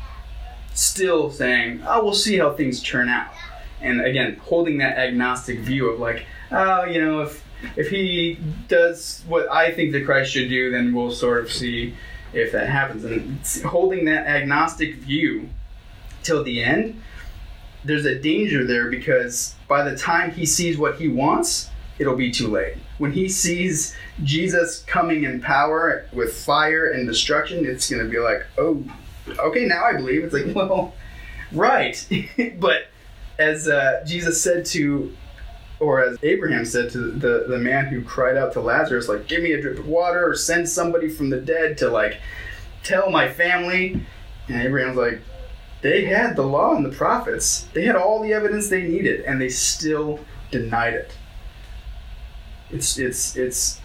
[0.74, 3.32] still saying, oh, we'll see how things turn out.
[3.80, 7.42] And again, holding that agnostic view of like, oh, you know, if
[7.74, 11.94] if he does what I think that Christ should do, then we'll sort of see
[12.34, 13.02] if that happens.
[13.06, 15.48] And holding that agnostic view
[16.22, 17.00] till the end,
[17.84, 22.30] there's a danger there because by the time he sees what he wants, it'll be
[22.30, 22.76] too late.
[22.98, 28.18] When he sees Jesus coming in power with fire and destruction, it's going to be
[28.18, 28.84] like, oh,
[29.38, 30.24] okay, now I believe.
[30.24, 30.94] It's like, well,
[31.52, 32.06] right.
[32.58, 32.88] but
[33.38, 35.14] as uh, Jesus said to,
[35.78, 39.42] or as Abraham said to the, the man who cried out to Lazarus, like, give
[39.42, 42.18] me a drip of water or send somebody from the dead to, like,
[42.82, 44.04] tell my family.
[44.48, 45.20] And Abraham's like,
[45.82, 47.66] they had the law and the prophets.
[47.72, 51.12] They had all the evidence they needed, and they still denied it.
[52.70, 53.80] It's it's it's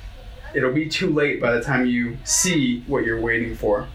[0.54, 3.88] it'll be too late by the time you see what you're waiting for.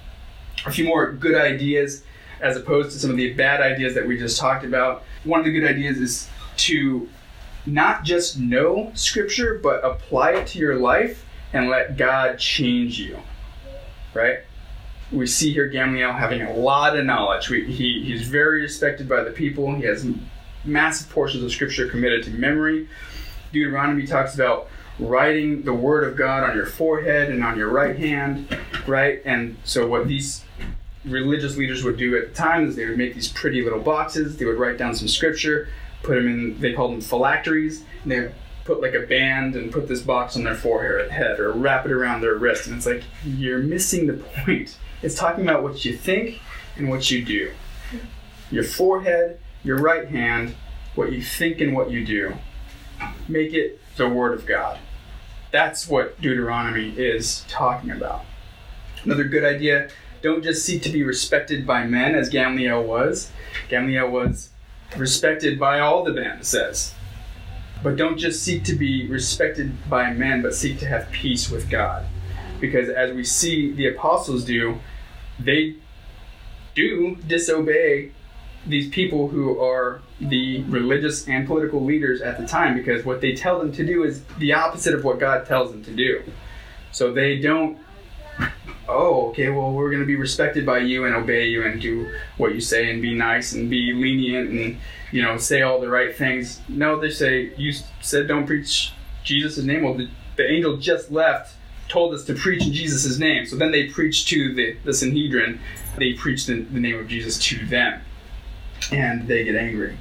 [0.67, 2.03] A few more good ideas.
[2.41, 5.03] as opposed to some of the bad ideas that we just talked about.
[5.25, 7.09] One of the good ideas is to
[7.67, 13.19] not just know Scripture, but apply it to your life and let God change you.
[14.15, 14.39] Right?
[15.13, 17.51] We see here Gamaliel having a lot of knowledge.
[17.51, 19.75] We, he, he's very respected by the people.
[19.75, 20.07] He has
[20.65, 22.89] massive portions of Scripture committed to memory.
[23.53, 24.69] Deuteronomy talks about
[24.99, 29.21] writing the Word of God on your forehead and on your right hand, right?
[29.25, 30.45] And so, what these
[31.05, 34.37] religious leaders would do at the time is they would make these pretty little boxes.
[34.37, 35.69] They would write down some Scripture,
[36.03, 38.33] put them in, they called them phylacteries, and they
[38.65, 42.21] put like a band and put this box on their forehead or wrap it around
[42.21, 42.67] their wrist.
[42.67, 44.77] And it's like, you're missing the point.
[45.03, 46.41] It's talking about what you think
[46.77, 47.53] and what you do.
[48.51, 50.55] Your forehead, your right hand,
[50.95, 52.35] what you think and what you do.
[53.29, 54.79] Make it the Word of God.
[55.51, 58.25] That's what Deuteronomy is talking about.
[59.05, 59.89] Another good idea
[60.23, 63.31] don't just seek to be respected by men as Gamaliel was.
[63.69, 64.51] Gamaliel was
[64.97, 66.95] respected by all the men, says.
[67.83, 71.71] But don't just seek to be respected by men, but seek to have peace with
[71.71, 72.05] God.
[72.61, 74.79] Because as we see the apostles do,
[75.39, 75.77] they
[76.75, 78.13] do disobey
[78.67, 83.35] these people who are the religious and political leaders at the time because what they
[83.35, 86.23] tell them to do is the opposite of what God tells them to do.
[86.93, 87.79] So they don't,
[88.89, 92.13] oh, okay, well, we're going to be respected by you and obey you and do
[92.37, 94.79] what you say and be nice and be lenient and,
[95.11, 96.61] you know, say all the right things.
[96.69, 98.93] No, they say, you said don't preach
[99.25, 99.85] Jesus' name.
[99.85, 101.55] Well, the, the angel just left
[101.91, 103.45] told us to preach in Jesus' name.
[103.45, 105.61] So then they preach to the, the Sanhedrin.
[105.99, 108.01] They preach the, the name of Jesus to them
[108.91, 109.99] and they get angry.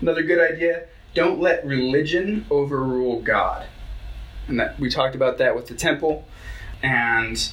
[0.00, 3.66] Another good idea don't let religion overrule God.
[4.46, 6.24] And that we talked about that with the temple,
[6.82, 7.52] and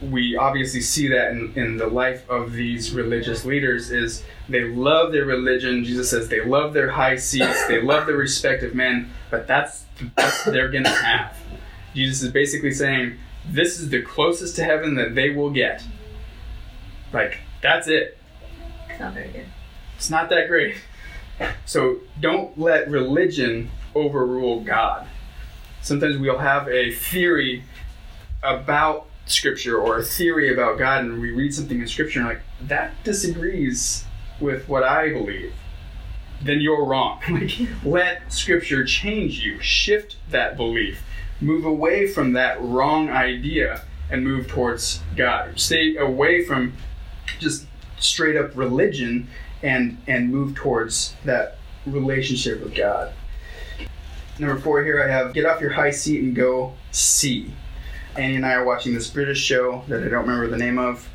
[0.00, 5.10] we obviously see that in, in the life of these religious leaders is they love
[5.10, 9.10] their religion jesus says they love their high seats they love the respect of men
[9.28, 11.36] but that's the best they're gonna have
[11.94, 15.82] jesus is basically saying this is the closest to heaven that they will get
[17.12, 18.18] like that's it
[18.90, 19.46] It's not very good.
[19.96, 20.76] it's not that great.
[21.64, 25.06] So don't let religion overrule God.
[25.82, 27.62] Sometimes we'll have a theory
[28.42, 32.40] about Scripture or a theory about God, and we read something in Scripture and like
[32.62, 34.04] that disagrees
[34.40, 35.52] with what I believe.
[36.42, 37.20] Then you're wrong.
[37.30, 37.52] Like
[37.84, 41.02] let Scripture change you, shift that belief,
[41.40, 45.58] move away from that wrong idea, and move towards God.
[45.60, 46.72] Stay away from
[47.38, 47.66] just
[47.98, 49.28] straight up religion
[49.62, 53.12] and and move towards that relationship with God.
[54.38, 57.52] Number four here I have get off your high seat and go see.
[58.16, 61.08] Annie and I are watching this British show that I don't remember the name of,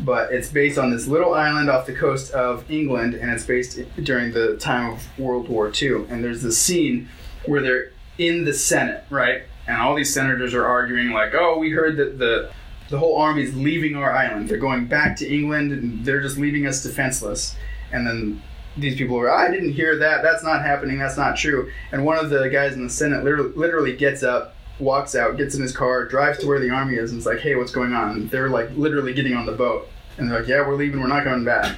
[0.00, 3.80] but it's based on this little island off the coast of England, and it's based
[4.02, 6.04] during the time of World War II.
[6.08, 7.08] And there's this scene
[7.46, 9.42] where they're in the Senate, right?
[9.66, 12.50] And all these senators are arguing like, "Oh, we heard that the
[12.90, 14.48] the whole army is leaving our island.
[14.48, 17.56] They're going back to England, and they're just leaving us defenseless."
[17.92, 18.42] And then
[18.76, 20.22] these people are, I didn't hear that.
[20.22, 20.98] That's not happening.
[20.98, 21.70] That's not true.
[21.92, 25.54] And one of the guys in the Senate literally, literally gets up, walks out, gets
[25.54, 27.92] in his car, drives to where the army is, and is like, hey, what's going
[27.92, 28.10] on?
[28.10, 29.88] And they're like literally getting on the boat.
[30.18, 31.00] And they're like, yeah, we're leaving.
[31.00, 31.76] We're not coming back.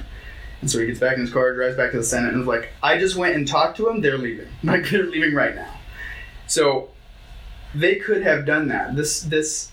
[0.61, 2.47] And so he gets back in his car, drives back to the Senate, and is
[2.47, 4.01] like, I just went and talked to them.
[4.01, 4.47] They're leaving.
[4.63, 5.71] Like, they're leaving right now.
[6.47, 6.89] So
[7.73, 8.95] they could have done that.
[8.95, 9.71] This, this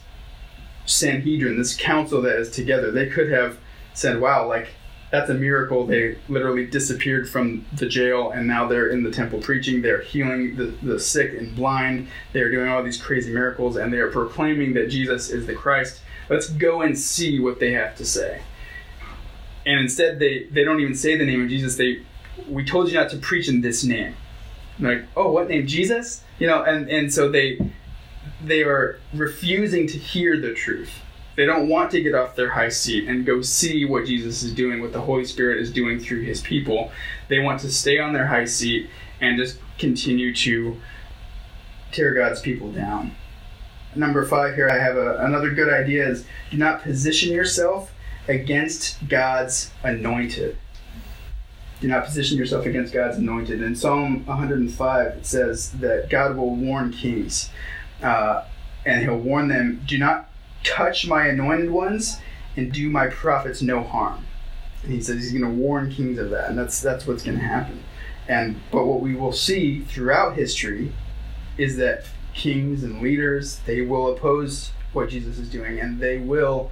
[0.86, 3.58] Sanhedrin, this council that is together, they could have
[3.94, 4.68] said, wow, like,
[5.10, 5.86] that's a miracle.
[5.86, 9.80] They literally disappeared from the jail and now they're in the temple preaching.
[9.80, 12.08] They're healing the, the sick and blind.
[12.32, 16.00] They're doing all these crazy miracles and they're proclaiming that Jesus is the Christ.
[16.28, 18.42] Let's go and see what they have to say.
[19.64, 21.76] And instead, they, they don't even say the name of Jesus.
[21.76, 22.02] They,
[22.48, 24.14] we told you not to preach in this name.
[24.80, 25.66] Like, oh, what name?
[25.66, 26.22] Jesus?
[26.40, 27.58] You know, and, and so they,
[28.46, 30.90] they are refusing to hear the truth.
[31.36, 34.54] They don't want to get off their high seat and go see what Jesus is
[34.54, 36.92] doing, what the Holy Spirit is doing through his people.
[37.28, 38.88] They want to stay on their high seat
[39.20, 40.80] and just continue to
[41.90, 43.16] tear God's people down.
[43.96, 47.92] Number five here, I have a, another good idea is do not position yourself
[48.28, 50.56] against God's anointed.
[51.80, 53.62] Do not position yourself against God's anointed.
[53.62, 57.50] In Psalm 105, it says that God will warn kings,
[58.04, 58.44] uh,
[58.84, 60.30] and He'll warn them, do not
[60.62, 62.18] touch my anointed ones
[62.56, 64.26] and do my prophets no harm.
[64.82, 67.38] And he says he's going to warn kings of that, and that's that's what's going
[67.38, 67.82] to happen.
[68.28, 70.92] And but what we will see throughout history
[71.56, 76.70] is that kings and leaders they will oppose what Jesus is doing, and they will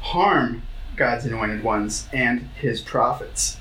[0.00, 0.62] harm
[0.96, 3.56] God's anointed ones and his prophets.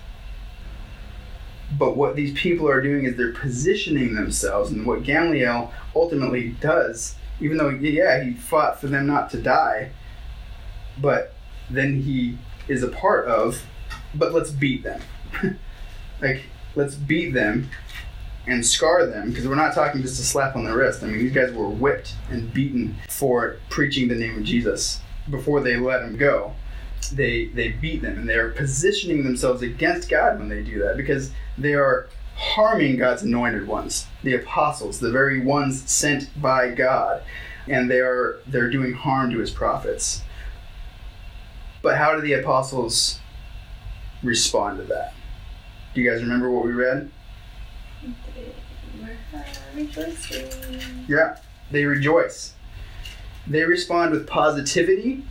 [1.78, 7.16] But what these people are doing is they're positioning themselves, and what Gamaliel ultimately does,
[7.42, 9.92] even though, yeah, he fought for them not to die,
[11.00, 11.34] but
[11.70, 12.38] then he
[12.68, 13.62] is a part of,
[14.16, 15.02] but let's beat them.
[16.22, 16.44] like,
[16.76, 17.70] let's beat them
[18.48, 21.04] and scar them, because we're not talking just a slap on the wrist.
[21.04, 25.60] I mean, these guys were whipped and beaten for preaching the name of Jesus before
[25.60, 26.54] they let him go.
[27.12, 31.32] They they beat them and they're positioning themselves against God when they do that because
[31.58, 37.24] they are harming God's anointed ones, the apostles, the very ones sent by God,
[37.68, 40.22] and they are they're doing harm to his prophets.
[41.82, 43.20] But how do the apostles
[44.24, 45.14] respond to that?
[45.94, 47.12] Do you guys remember what we read?
[51.08, 51.38] Yeah,
[51.72, 52.54] they rejoice.
[53.48, 55.24] They respond with positivity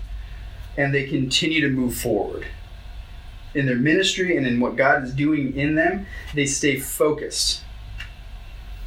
[0.77, 2.47] and they continue to move forward.
[3.55, 7.63] In their ministry and in what God is doing in them, they stay focused.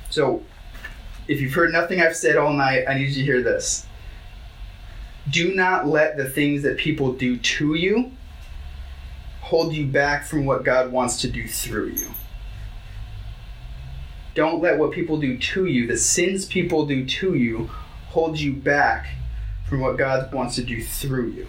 [0.10, 0.44] So,
[1.28, 3.86] if you've heard nothing I've said all night, I need you to hear this.
[5.30, 8.12] Do not let the things that people do to you
[9.42, 12.08] hold you back from what God wants to do through you.
[14.36, 17.70] Don't let what people do to you, the sins people do to you,
[18.10, 19.08] hold you back
[19.68, 21.48] from what God wants to do through you.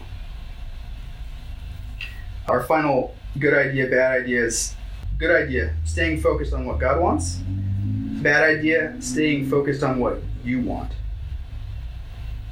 [2.50, 4.74] Our final good idea, bad idea is
[5.18, 7.38] good idea, staying focused on what God wants.
[7.46, 10.90] Bad idea, staying focused on what you want.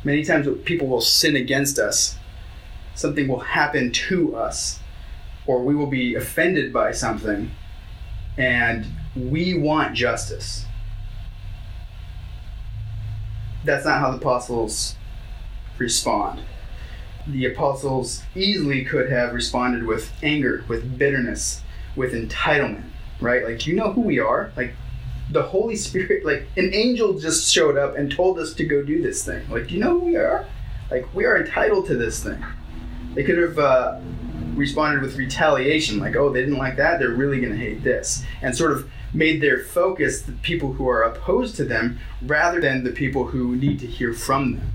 [0.04, 2.16] Many times people will sin against us.
[2.94, 4.78] Something will happen to us,
[5.48, 7.50] or we will be offended by something,
[8.36, 8.86] and
[9.16, 10.64] we want justice.
[13.64, 14.94] That's not how the apostles
[15.76, 16.42] respond.
[17.28, 21.62] The apostles easily could have responded with anger, with bitterness,
[21.94, 22.84] with entitlement,
[23.20, 23.44] right?
[23.44, 24.50] Like, do you know who we are?
[24.56, 24.74] Like,
[25.30, 29.02] the Holy Spirit, like, an angel just showed up and told us to go do
[29.02, 29.48] this thing.
[29.50, 30.46] Like, do you know who we are?
[30.90, 32.42] Like, we are entitled to this thing.
[33.14, 34.00] They could have uh,
[34.54, 38.24] responded with retaliation, like, oh, they didn't like that, they're really going to hate this.
[38.40, 42.84] And sort of made their focus the people who are opposed to them rather than
[42.84, 44.72] the people who need to hear from them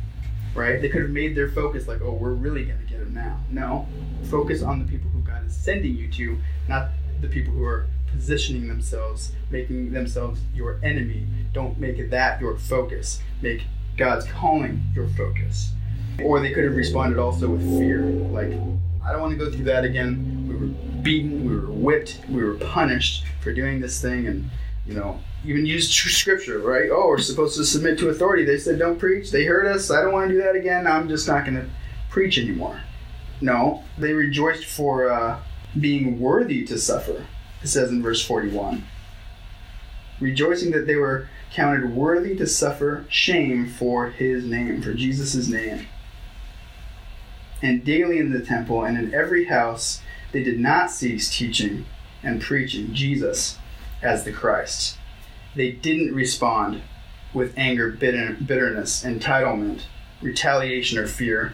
[0.56, 0.82] right?
[0.82, 3.40] They could have made their focus like, oh, we're really going to get him now.
[3.50, 3.88] No,
[4.30, 6.38] focus on the people who God is sending you to,
[6.68, 6.90] not
[7.22, 11.26] the people who are positioning themselves, making themselves your enemy.
[11.54, 13.22] Don't make that your focus.
[13.42, 13.64] Make
[13.98, 15.72] God's calling your focus.
[16.24, 18.52] Or they could have responded also with fear, like,
[19.04, 20.48] I don't want to go through that again.
[20.48, 20.68] We were
[21.02, 24.50] beaten, we were whipped, we were punished for doing this thing, and
[24.86, 26.90] you know, even used scripture, right?
[26.92, 28.46] Oh, we're supposed to submit to authority.
[28.46, 29.32] They said, don't preach.
[29.32, 29.92] They heard us.
[29.92, 30.88] I don't want to do that again.
[30.88, 31.70] I'm just not going to
[32.10, 32.82] preach anymore.
[33.42, 35.40] No, they rejoiced for uh,
[35.80, 37.26] being worthy to suffer,
[37.62, 38.86] it says in verse 41.
[40.22, 45.88] Rejoicing that they were counted worthy to suffer shame for his name, for Jesus' name.
[47.62, 51.86] And daily in the temple and in every house, they did not cease teaching
[52.22, 53.58] and preaching Jesus
[54.02, 54.98] as the Christ
[55.56, 56.82] they didn't respond
[57.34, 59.82] with anger, bitter, bitterness, entitlement,
[60.22, 61.54] retaliation, or fear.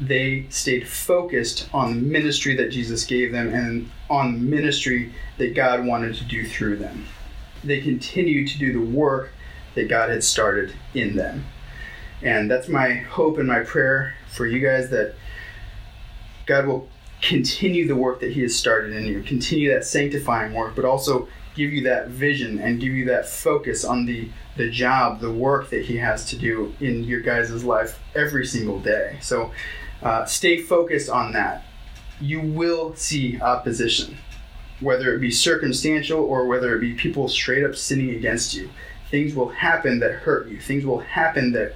[0.00, 5.54] They stayed focused on the ministry that Jesus gave them and on the ministry that
[5.54, 7.06] God wanted to do through them.
[7.62, 9.30] They continued to do the work
[9.74, 11.44] that God had started in them.
[12.20, 15.14] And that's my hope and my prayer for you guys that
[16.46, 16.88] God will
[17.20, 21.28] continue the work that He has started in you, continue that sanctifying work, but also
[21.54, 25.70] give you that vision and give you that focus on the the job, the work
[25.70, 29.16] that he has to do in your guys' life every single day.
[29.22, 29.50] So
[30.02, 31.64] uh, stay focused on that.
[32.20, 34.18] You will see opposition,
[34.80, 38.68] whether it be circumstantial or whether it be people straight up sinning against you.
[39.10, 40.60] Things will happen that hurt you.
[40.60, 41.74] Things will happen that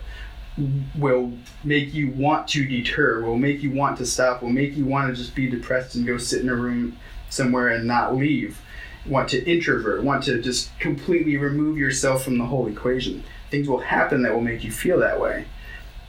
[0.98, 1.32] will
[1.64, 5.08] make you want to deter, will make you want to stop, will make you want
[5.08, 6.96] to just be depressed and go sit in a room
[7.28, 8.60] somewhere and not leave
[9.08, 13.24] want to introvert, want to just completely remove yourself from the whole equation.
[13.50, 15.46] Things will happen that will make you feel that way.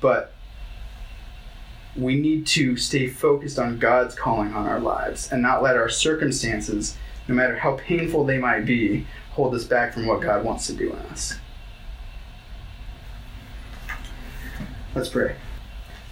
[0.02, 0.34] But
[1.96, 5.90] we need to stay focused on God's calling on our lives and not let our
[5.90, 10.68] circumstances, no matter how painful they might be, hold us back from what God wants
[10.68, 11.36] to do in us.
[14.96, 15.36] Let's pray.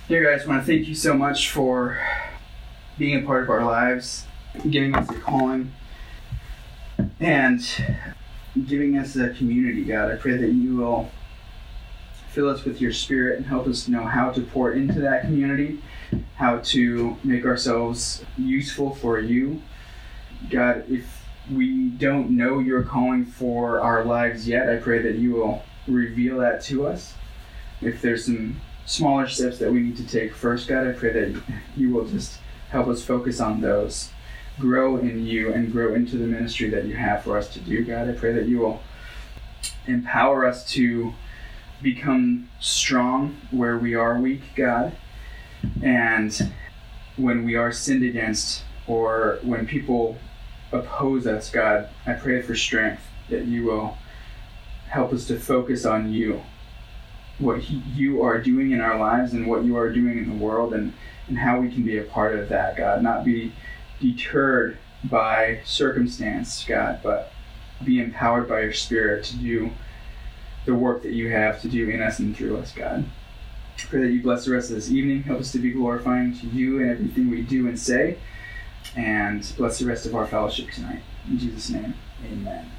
[0.07, 1.99] Dear guys, I want to thank you so much for
[2.97, 4.25] being a part of our lives,
[4.69, 5.71] giving us a calling
[7.19, 7.61] and
[8.67, 10.11] giving us a community, God.
[10.11, 11.09] I pray that you will
[12.29, 15.79] fill us with your spirit and help us know how to pour into that community
[16.35, 19.61] how to make ourselves useful for you.
[20.49, 25.31] God, if we don't know your calling for our lives yet, I pray that you
[25.31, 27.13] will reveal that to us.
[27.81, 31.41] If there's some smaller steps that we need to take first, God, I pray that
[31.75, 32.39] you will just
[32.69, 34.09] help us focus on those,
[34.59, 37.83] grow in you, and grow into the ministry that you have for us to do,
[37.83, 38.09] God.
[38.09, 38.81] I pray that you will
[39.85, 41.13] empower us to
[41.81, 44.95] become strong where we are weak, God.
[45.83, 46.51] And
[47.17, 50.17] when we are sinned against or when people
[50.71, 53.97] oppose us, God, I pray for strength that you will
[54.87, 56.41] help us to focus on you,
[57.39, 60.43] what he, you are doing in our lives and what you are doing in the
[60.43, 60.93] world, and,
[61.27, 63.01] and how we can be a part of that, God.
[63.01, 63.51] Not be
[63.99, 67.31] deterred by circumstance, God, but
[67.83, 69.71] be empowered by your Spirit to do
[70.65, 73.05] the work that you have to do in us and through us, God.
[73.77, 75.23] I pray that you bless the rest of this evening.
[75.23, 78.17] Help us to be glorifying to you in everything we do and say.
[78.95, 81.01] And bless the rest of our fellowship tonight.
[81.27, 81.93] In Jesus' name,
[82.25, 82.71] amen.